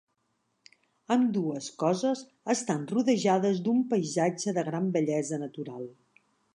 [1.15, 5.91] Ambdues coses estan rodejades d'un paisatge de gran bellesa natural.